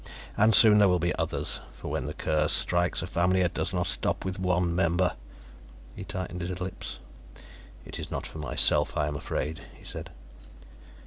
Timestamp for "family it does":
3.05-3.71